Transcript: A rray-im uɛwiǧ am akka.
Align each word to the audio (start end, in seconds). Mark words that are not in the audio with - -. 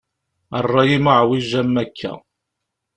A 0.57 0.59
rray-im 0.69 1.05
uɛwiǧ 1.15 1.49
am 1.59 1.73
akka. 1.83 2.13